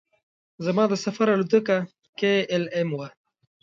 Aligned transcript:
زما 0.65 0.83
د 0.89 0.93
سفر 1.05 1.27
الوتکه 1.35 1.77
کې 2.19 2.33
ایل 2.51 2.65
ایم 2.75 2.89
وه. 2.97 3.07